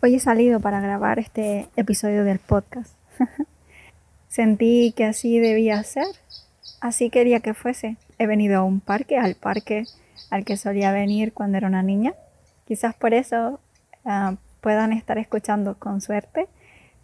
[0.00, 2.94] Hoy he salido para grabar este episodio del podcast.
[4.28, 6.06] Sentí que así debía ser,
[6.80, 7.96] así quería que fuese.
[8.16, 9.86] He venido a un parque, al parque
[10.30, 12.14] al que solía venir cuando era una niña.
[12.64, 13.58] Quizás por eso
[14.04, 16.46] ah, puedan estar escuchando con suerte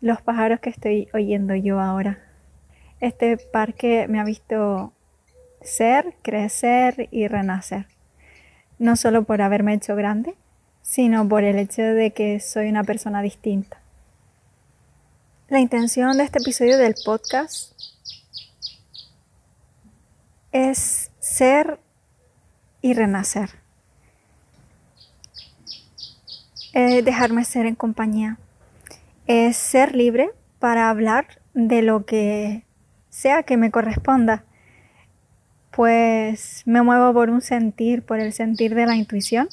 [0.01, 2.21] los pájaros que estoy oyendo yo ahora.
[3.01, 4.93] Este parque me ha visto
[5.63, 7.89] ser, crecer y renacer.
[8.79, 10.37] No solo por haberme hecho grande,
[10.85, 13.81] sino por el hecho de que soy una persona distinta.
[15.49, 17.73] La intención de este episodio del podcast
[20.53, 21.81] es ser
[22.83, 23.51] y renacer.
[26.75, 28.39] Es dejarme ser en compañía.
[29.27, 32.65] Es ser libre para hablar de lo que
[33.09, 34.45] sea que me corresponda.
[35.71, 39.49] Pues me muevo por un sentir, por el sentir de la intuición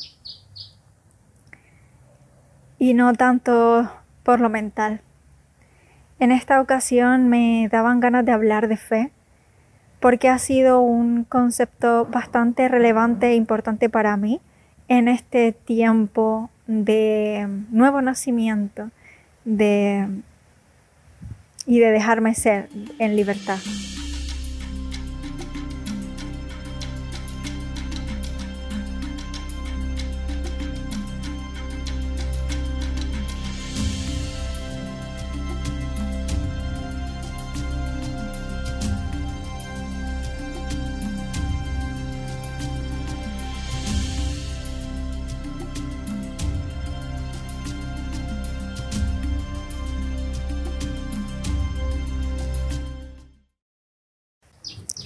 [2.81, 3.91] y no tanto
[4.23, 5.01] por lo mental.
[6.19, 9.11] En esta ocasión me daban ganas de hablar de fe
[9.99, 14.41] porque ha sido un concepto bastante relevante e importante para mí
[14.87, 18.89] en este tiempo de nuevo nacimiento
[19.45, 20.07] de,
[21.67, 23.59] y de dejarme ser en libertad.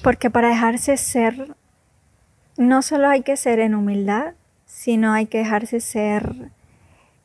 [0.06, 1.56] Porque para dejarse ser,
[2.58, 4.36] no solo hay que ser en humildad,
[4.68, 6.52] sino hay que dejarse ser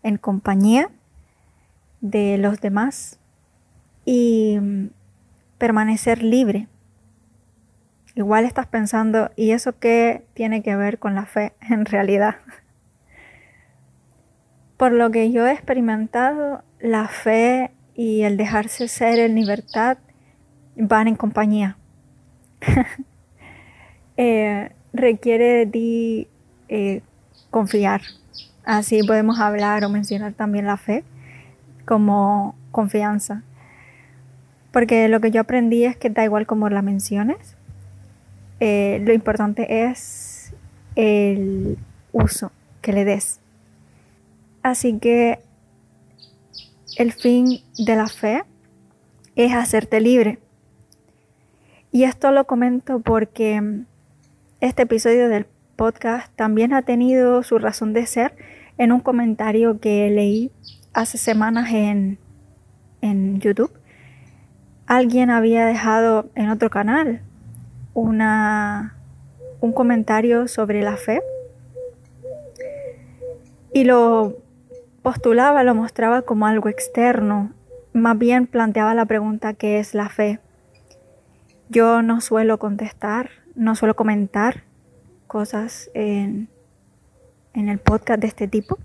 [0.02, 0.88] en compañía
[2.00, 3.18] de los demás
[4.06, 4.58] y
[5.58, 6.68] permanecer libre.
[8.14, 12.36] Igual estás pensando, ¿y eso qué tiene que ver con la fe en realidad?
[14.78, 19.98] Por lo que yo he experimentado, la fe y el dejarse ser en libertad
[20.76, 21.76] van en compañía.
[24.22, 26.28] Eh, requiere de ti
[26.68, 27.00] eh,
[27.50, 28.02] confiar.
[28.64, 31.04] Así podemos hablar o mencionar también la fe
[31.86, 33.42] como confianza.
[34.72, 37.56] Porque lo que yo aprendí es que da igual como la menciones,
[38.60, 40.52] eh, lo importante es
[40.96, 41.78] el
[42.12, 43.40] uso que le des.
[44.62, 45.40] Así que
[46.96, 48.42] el fin de la fe
[49.34, 50.38] es hacerte libre.
[51.92, 53.86] Y esto lo comento porque mm,
[54.60, 55.46] este episodio del
[55.76, 58.34] podcast también ha tenido su razón de ser
[58.78, 60.52] en un comentario que leí
[60.92, 62.18] hace semanas en,
[63.00, 63.72] en YouTube.
[64.86, 67.22] Alguien había dejado en otro canal
[67.94, 68.96] una,
[69.60, 71.22] un comentario sobre la fe
[73.72, 74.36] y lo
[75.02, 77.52] postulaba, lo mostraba como algo externo.
[77.92, 80.40] Más bien planteaba la pregunta ¿qué es la fe?
[81.70, 84.64] Yo no suelo contestar, no suelo comentar
[85.28, 86.48] cosas en,
[87.54, 88.76] el podcast de este tipo.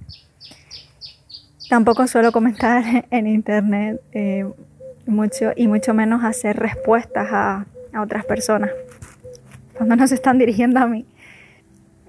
[1.68, 4.48] Tampoco suelo comentar en internet eh,
[5.08, 8.70] mucho y mucho menos hacer respuestas a, a otras personas.
[9.76, 11.08] Cuando nos están dirigiendo a mí,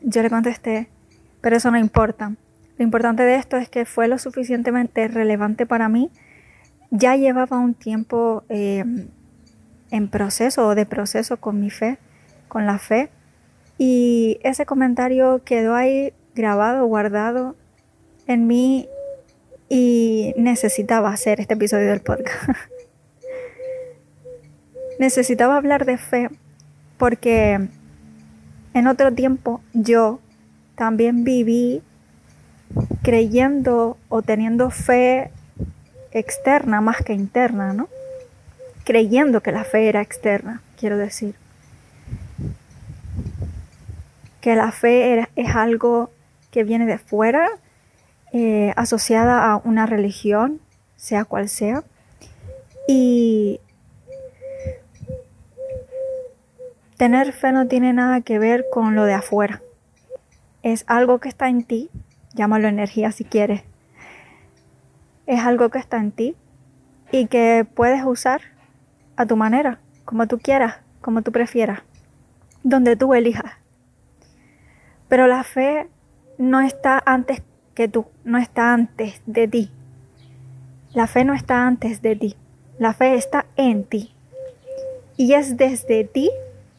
[0.03, 0.91] yo le contesté,
[1.41, 2.35] pero eso no importa.
[2.77, 6.11] Lo importante de esto es que fue lo suficientemente relevante para mí.
[6.91, 8.85] Ya llevaba un tiempo eh,
[9.91, 11.99] en proceso o de proceso con mi fe,
[12.49, 13.11] con la fe.
[13.79, 17.57] Y ese comentario quedó ahí grabado, guardado
[18.27, 18.89] en mí
[19.69, 22.51] y necesitaba hacer este episodio del podcast.
[24.99, 26.31] necesitaba hablar de fe
[26.99, 27.69] porque
[28.75, 30.21] en otro tiempo yo
[30.75, 31.83] también viví
[33.03, 35.31] creyendo o teniendo fe
[36.13, 37.89] externa más que interna, ¿no?
[38.87, 41.35] Creyendo que la fe era externa, quiero decir.
[44.41, 46.11] Que la fe es algo
[46.53, 47.49] que viene de fuera,
[48.33, 50.61] eh, asociada a una religión,
[50.95, 51.83] sea cual sea.
[52.87, 53.61] Y
[56.97, 59.63] tener fe no tiene nada que ver con lo de afuera.
[60.63, 61.91] Es algo que está en ti,
[62.35, 63.65] llámalo energía si quieres.
[65.27, 66.37] Es algo que está en ti
[67.11, 68.56] y que puedes usar
[69.17, 71.81] a tu manera, como tú quieras, como tú prefieras,
[72.63, 73.53] donde tú elijas.
[75.09, 75.89] Pero la fe
[76.39, 77.43] no está antes
[77.75, 79.71] que tú, no está antes de ti.
[80.93, 82.37] La fe no está antes de ti,
[82.79, 84.13] la fe está en ti.
[85.17, 86.31] Y es desde ti,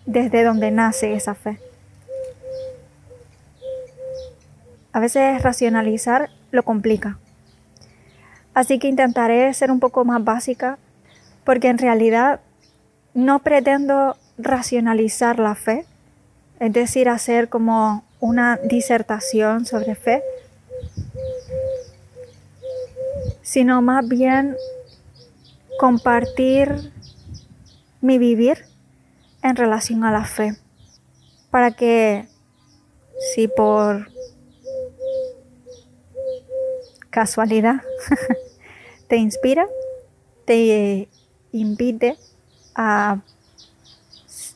[0.05, 1.59] desde donde nace esa fe.
[4.91, 7.19] A veces racionalizar lo complica.
[8.53, 10.79] Así que intentaré ser un poco más básica
[11.47, 12.41] porque en realidad
[13.13, 15.85] no pretendo racionalizar la fe,
[16.59, 20.21] es decir, hacer como una disertación sobre fe,
[23.41, 24.57] sino más bien
[25.79, 26.91] compartir
[28.01, 28.65] mi vivir
[29.41, 30.57] en relación a la fe,
[31.49, 32.27] para que
[33.33, 34.11] si por
[37.09, 37.83] casualidad
[39.07, 39.65] te inspira,
[40.43, 41.07] te
[41.51, 42.15] invite
[42.75, 43.19] a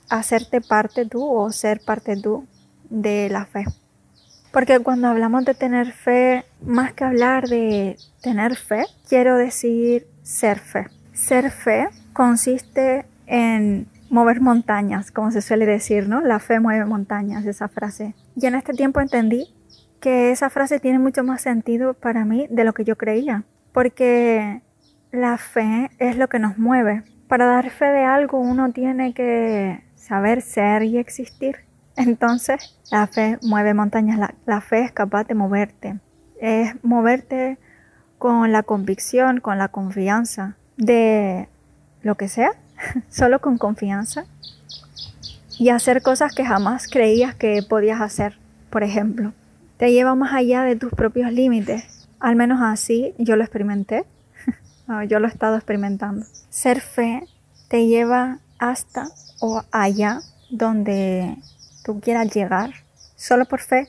[0.10, 2.46] hacerte parte tú o ser parte tú
[2.90, 3.66] de la fe.
[4.52, 10.60] Porque cuando hablamos de tener fe, más que hablar de tener fe, quiero decir ser
[10.60, 10.88] fe.
[11.14, 16.20] Ser fe consiste en mover montañas, como se suele decir, ¿no?
[16.20, 18.14] La fe mueve montañas, esa frase.
[18.36, 19.48] Y en este tiempo entendí
[20.02, 24.62] que esa frase tiene mucho más sentido para mí de lo que yo creía, porque
[25.12, 27.04] la fe es lo que nos mueve.
[27.28, 31.58] Para dar fe de algo uno tiene que saber ser y existir.
[31.96, 36.00] Entonces, la fe mueve montañas, la, fe es capaz de moverte.
[36.40, 37.58] Es moverte
[38.18, 41.50] con la convicción, con la confianza de
[42.02, 42.52] lo que sea,
[43.10, 44.26] solo con confianza
[45.60, 49.34] y hacer cosas que jamás creías que podías hacer, por ejemplo
[49.82, 52.08] te lleva más allá de tus propios límites.
[52.20, 54.06] Al menos así yo lo experimenté.
[55.08, 56.26] Yo lo he estado experimentando.
[56.50, 57.28] Ser fe
[57.68, 59.08] te lleva hasta
[59.40, 61.38] o allá donde
[61.84, 62.72] tú quieras llegar.
[63.16, 63.88] Solo por fe.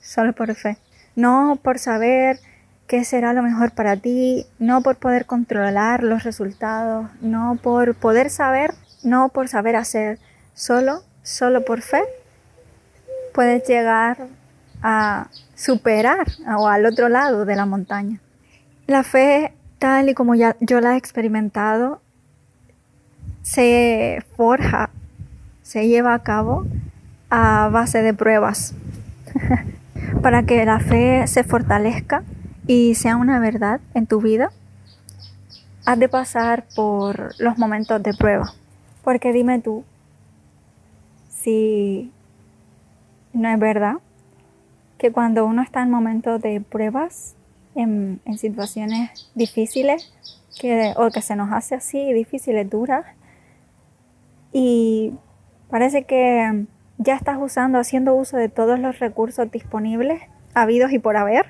[0.00, 0.78] Solo por fe.
[1.16, 2.38] No por saber
[2.86, 4.46] qué será lo mejor para ti.
[4.58, 7.08] No por poder controlar los resultados.
[7.20, 8.74] No por poder saber.
[9.02, 10.18] No por saber hacer.
[10.54, 12.02] Solo, solo por fe
[13.34, 14.28] puedes llegar
[14.82, 18.20] a superar o al otro lado de la montaña.
[18.86, 19.52] La fe,
[19.84, 22.00] tal y como ya yo la he experimentado,
[23.42, 24.88] se forja,
[25.60, 26.64] se lleva a cabo
[27.28, 28.74] a base de pruebas.
[30.22, 32.22] Para que la fe se fortalezca
[32.66, 34.52] y sea una verdad en tu vida,
[35.84, 38.54] has de pasar por los momentos de prueba.
[39.02, 39.84] Porque dime tú,
[41.28, 42.10] si
[43.34, 43.96] no es verdad,
[44.96, 47.34] que cuando uno está en momentos de pruebas,
[47.74, 50.12] en, situaciones difíciles,
[50.60, 53.04] que, o que se nos hace así difíciles, duras,
[54.52, 55.12] y
[55.68, 56.66] parece que
[56.98, 60.22] ya estás usando, haciendo uso de todos los recursos disponibles,
[60.54, 61.46] habidos y por haber,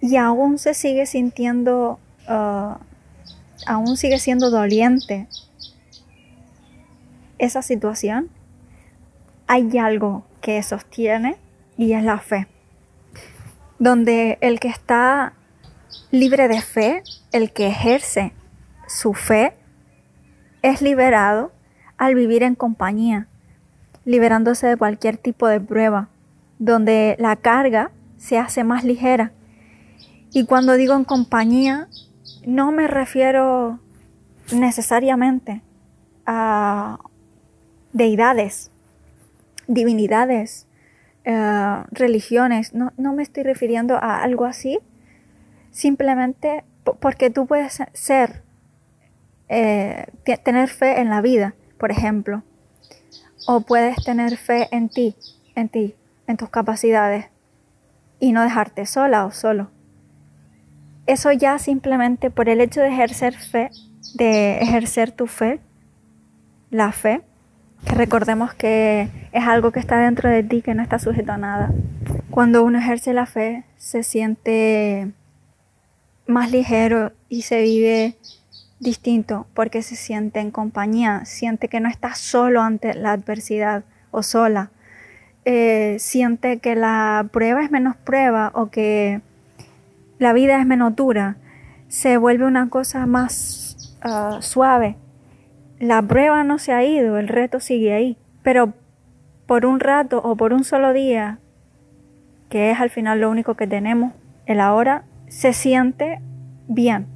[0.00, 2.74] y aún se sigue sintiendo, uh,
[3.66, 5.28] aún sigue siendo doliente
[7.38, 8.28] esa situación,
[9.46, 11.36] hay algo que sostiene
[11.76, 12.48] y es la fe.
[13.82, 15.32] Donde el que está
[16.12, 17.02] libre de fe,
[17.32, 18.32] el que ejerce
[18.86, 19.54] su fe,
[20.62, 21.50] es liberado
[21.96, 23.26] al vivir en compañía,
[24.04, 26.10] liberándose de cualquier tipo de prueba,
[26.60, 29.32] donde la carga se hace más ligera.
[30.30, 31.88] Y cuando digo en compañía,
[32.46, 33.80] no me refiero
[34.52, 35.60] necesariamente
[36.24, 37.00] a
[37.92, 38.70] deidades,
[39.66, 40.68] divinidades,
[41.24, 44.80] eh, religiones, no, me estoy refiriendo a algo así,
[45.70, 46.64] simplemente
[47.00, 48.42] porque tú puedes ser,
[49.48, 50.06] eh,
[50.42, 52.42] tener fe en la vida, por ejemplo,
[53.46, 55.14] o puedes tener fe en ti,
[55.54, 55.94] en ti,
[56.26, 57.26] en tus capacidades,
[58.18, 59.70] y no dejarte sola o solo.
[61.06, 63.70] Eso ya simplemente por el hecho de ejercer fe,
[64.14, 65.60] de ejercer tu fe,
[66.70, 67.22] la fe,
[67.86, 71.70] recordemos que es algo que está dentro de ti, que no está sujeto a nada.
[72.30, 75.12] Cuando uno ejerce la fe, se siente
[76.26, 78.16] más ligero y se vive
[78.78, 84.22] distinto porque se siente en compañía, siente que no está solo ante la adversidad o
[84.22, 84.70] sola,
[85.44, 89.20] eh, siente que la prueba es menos prueba o que
[90.18, 91.36] la vida es menos dura,
[91.88, 94.96] se vuelve una cosa más ah, suave
[95.82, 98.16] la prueba no se ha ido, el reto sigue ahí.
[98.44, 98.72] Pero
[99.46, 101.40] por un rato o por un solo día,
[102.48, 104.12] que es al final lo único que tenemos,
[104.46, 106.20] el ahora, se siente
[106.68, 107.08] bien.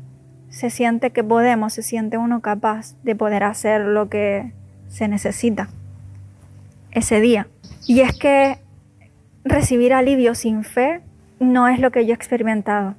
[0.49, 4.53] Se siente que podemos, se siente uno capaz de poder hacer lo que
[4.89, 5.69] se necesita
[6.91, 7.47] ese día.
[7.87, 8.59] Y es que
[9.45, 11.03] recibir alivio sin fe
[11.39, 12.97] no es lo que yo he experimentado.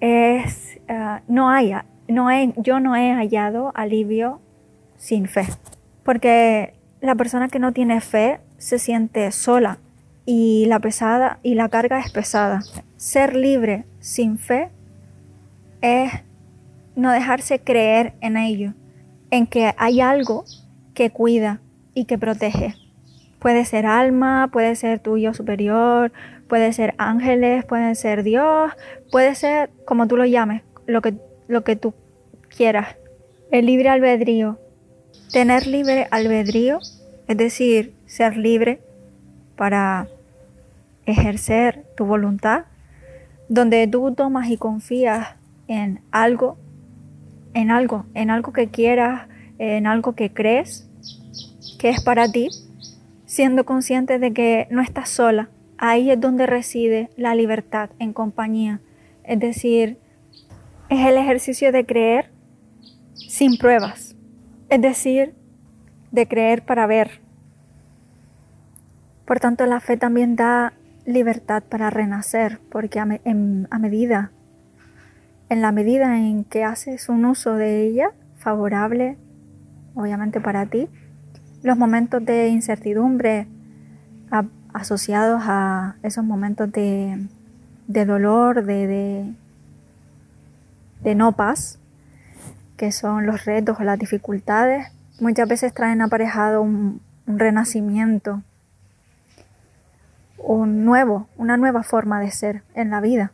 [0.00, 4.42] es, ah, no haya, no he, yo no he hallado alivio
[4.96, 5.46] sin fe,
[6.02, 9.78] porque la persona que no tiene fe se siente sola
[10.24, 12.60] y la pesada y la carga es pesada.
[12.96, 14.70] Ser libre sin fe
[15.80, 16.12] es
[16.96, 18.72] no dejarse creer en ello,
[19.30, 20.44] en que hay algo
[20.94, 21.60] que cuida
[21.94, 22.74] y que protege.
[23.38, 26.10] Puede ser alma, puede ser tuyo superior,
[26.48, 28.72] puede ser ángeles, puede ser Dios,
[29.12, 31.14] puede ser como tú lo llames, lo que,
[31.46, 31.94] lo que tú
[32.48, 32.96] quieras.
[33.50, 34.58] El libre albedrío.
[35.32, 36.78] Tener libre albedrío,
[37.26, 38.80] es decir, ser libre
[39.56, 40.08] para
[41.04, 42.64] ejercer tu voluntad,
[43.48, 45.36] donde tú tomas y confías
[45.68, 46.56] en algo,
[47.54, 49.28] en algo, en algo que quieras,
[49.58, 50.88] en algo que crees
[51.78, 52.48] que es para ti,
[53.26, 55.50] siendo consciente de que no estás sola.
[55.78, 58.80] Ahí es donde reside la libertad en compañía.
[59.24, 59.98] Es decir,
[60.88, 62.30] es el ejercicio de creer
[63.14, 64.05] sin pruebas.
[64.68, 65.34] Es decir,
[66.10, 67.20] de creer para ver.
[69.24, 70.72] Por tanto, la fe también da
[71.04, 74.32] libertad para renacer, porque a, medida,
[75.48, 79.16] en la medida en que haces un uso de ella, favorable,
[79.94, 80.88] obviamente para ti,
[81.62, 83.48] los momentos de incertidumbre
[84.72, 87.26] asociados a esos momentos de,
[87.86, 89.34] dolor, de,
[91.02, 91.78] de, no paz,
[92.76, 94.88] que son los retos o las dificultades,
[95.20, 98.42] muchas veces traen aparejado un renacimiento
[100.46, 103.32] un nuevo, una nueva forma de ser en la vida.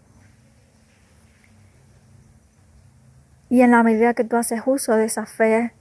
[3.51, 5.73] Y en la medida que tú haces uso de esa fe,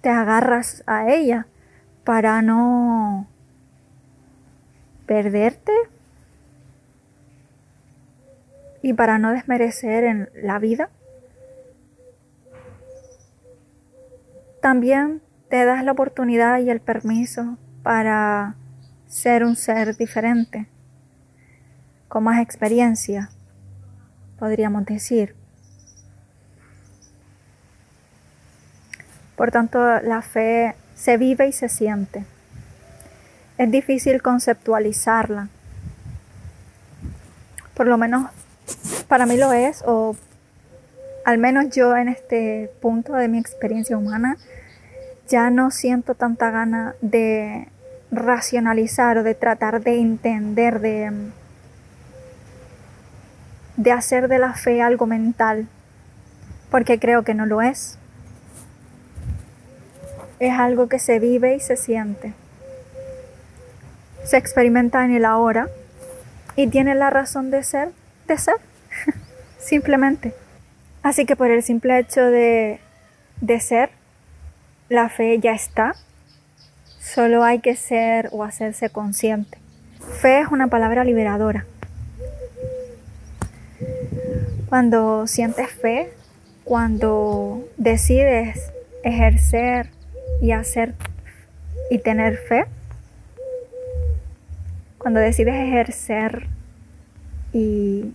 [0.00, 1.46] te agarras a ella
[2.04, 3.28] para no
[5.06, 5.72] perderte
[8.82, 10.90] y para no desmerecer en la vida.
[14.60, 18.56] También te das la oportunidad y el permiso para
[19.06, 20.66] ser un ser diferente,
[22.08, 23.30] con más experiencia,
[24.38, 25.36] podríamos decir.
[29.36, 32.24] Por tanto, la fe se vive y se siente.
[33.58, 35.48] Es difícil conceptualizarla.
[37.74, 38.30] Por lo menos
[39.08, 39.84] para mí lo es,
[41.26, 44.36] al menos yo en este punto de mi experiencia humana,
[45.26, 47.66] ya no siento tanta gana de
[48.12, 51.10] racionalizar o de tratar de entender, de,
[53.76, 55.66] de hacer de la fe algo mental,
[56.70, 57.98] porque creo que no lo es.
[60.38, 62.34] Es algo que se vive y se siente.
[64.22, 65.66] Se experimenta en el ahora
[66.54, 67.90] y tiene la razón de ser,
[68.28, 68.58] de ser,
[69.58, 70.45] simplemente.
[71.06, 72.80] Así que por el simple hecho de,
[73.40, 73.90] de ser,
[74.88, 75.94] la fe ya está
[76.98, 79.58] Solo hay que ser o hacerse consciente.
[80.20, 81.64] Fe es una palabra liberadora.
[84.68, 86.12] Cuando sientes fe,
[86.64, 88.72] cuando decides
[89.04, 89.90] ejercer
[90.42, 90.96] y hacer
[91.88, 92.64] y tener fe,
[94.98, 96.48] cuando decides ejercer
[97.52, 98.12] y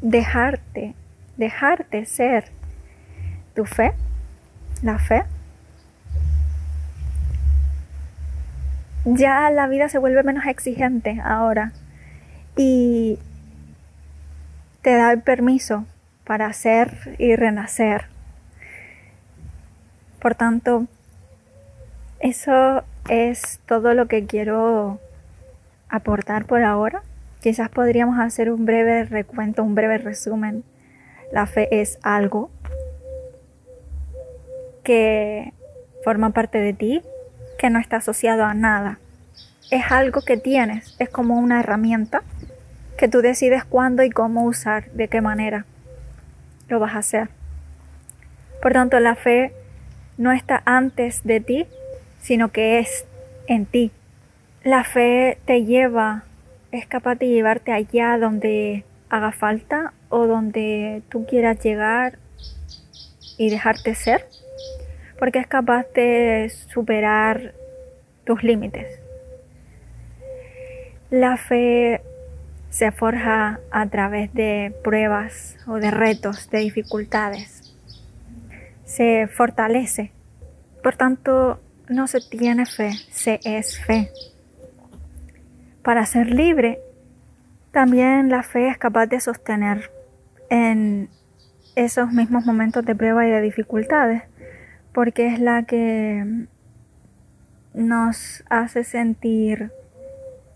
[0.00, 0.94] dejarte,
[1.36, 2.44] dejarte ser
[3.54, 3.92] tu fe,
[4.82, 5.24] la fe,
[9.04, 11.72] ya la vida se vuelve menos exigente ahora
[12.56, 13.18] y
[14.82, 15.86] te da el permiso
[16.24, 18.06] para hacer y renacer.
[20.20, 20.86] Por tanto,
[22.18, 24.98] eso es todo lo que quiero
[25.88, 27.02] aportar por ahora.
[27.40, 30.64] Quizás podríamos hacer un breve recuento, un breve resumen.
[31.32, 32.50] La fe es algo
[34.82, 35.52] que
[36.04, 37.02] forma parte de ti,
[37.58, 38.98] que no está asociado a nada.
[39.70, 42.22] Es algo que tienes, es como una herramienta
[42.96, 45.66] que tú decides cuándo y cómo usar, de qué manera
[46.68, 47.28] lo vas a hacer.
[48.62, 49.52] Por tanto, la fe
[50.18, 51.66] no está antes de ti,
[52.20, 53.04] sino que es
[53.46, 53.92] en ti.
[54.62, 56.24] La fe te lleva,
[56.78, 62.18] es capaz de llevarte allá donde haga falta o donde tú quieras llegar
[63.38, 64.26] y dejarte ser
[65.18, 67.54] porque es capaz de superar
[68.24, 69.00] tus límites.
[71.10, 72.02] La fe
[72.70, 77.74] se forja a través de pruebas o de retos, de dificultades.
[78.84, 80.12] Se fortalece.
[80.82, 84.10] Por tanto, no se tiene fe, se es fe.
[85.86, 86.80] Para ser libre,
[87.70, 89.92] también la fe es capaz de sostener
[90.50, 91.08] en
[91.76, 94.24] esos mismos momentos de prueba y de dificultades,
[94.92, 96.48] porque es la que
[97.72, 99.70] nos hace sentir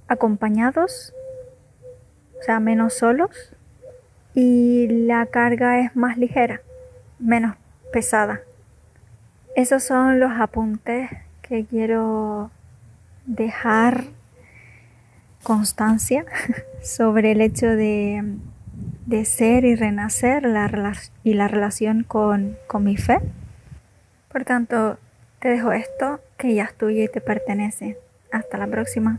[0.08, 1.14] acompañados,
[2.40, 3.54] o sea, menos solos,
[4.34, 6.60] y la carga es más ligera,
[7.20, 7.54] menos
[7.92, 8.40] pesada.
[9.54, 11.08] Esos son los apuntes
[11.40, 12.50] que quiero
[13.26, 14.06] dejar
[15.42, 16.24] constancia
[16.82, 18.24] sobre el hecho de,
[19.06, 20.70] de ser y renacer la,
[21.24, 23.18] y la relación con, con mi fe.
[24.30, 24.98] Por tanto,
[25.40, 27.98] te dejo esto que ya es tuyo y te pertenece.
[28.30, 29.18] Hasta la próxima.